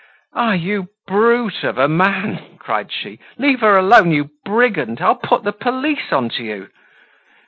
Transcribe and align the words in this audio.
"Ah! 0.33 0.53
you 0.53 0.87
brute 1.05 1.63
of 1.63 1.77
a 1.77 1.87
man!" 1.87 2.55
cried 2.57 2.91
she. 2.91 3.19
"Leave 3.37 3.59
her 3.59 3.77
alone, 3.77 4.09
you 4.09 4.31
brigand! 4.43 4.99
I'll 4.99 5.13
put 5.15 5.43
the 5.43 5.53
police 5.53 6.11
on 6.11 6.29
to 6.29 6.43
you." 6.43 6.69